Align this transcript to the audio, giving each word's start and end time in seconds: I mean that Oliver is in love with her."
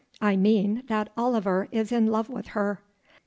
I 0.19 0.35
mean 0.35 0.81
that 0.87 1.11
Oliver 1.15 1.67
is 1.71 1.91
in 1.91 2.07
love 2.07 2.27
with 2.27 2.47
her." 2.47 2.81